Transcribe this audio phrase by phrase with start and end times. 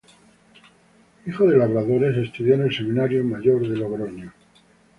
[1.27, 4.33] Hijo de labradores, estudió en el seminario mayor de Logroño.